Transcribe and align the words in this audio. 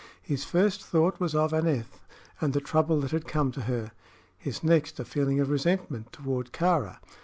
His 0.23 0.43
first 0.43 0.83
thought 0.83 1.19
was 1.19 1.35
of 1.35 1.53
Aneth 1.53 1.99
and 2.41 2.53
the 2.53 2.59
trouble 2.59 3.01
that 3.01 3.11
had 3.11 3.27
come 3.27 3.51
to 3.51 3.61
her; 3.61 3.91
his 4.35 4.63
next 4.63 4.99
a 4.99 5.05
feeling 5.05 5.39
of 5.39 5.51
resentment 5.51 6.11
toward 6.11 6.51
Kāra. 6.51 6.97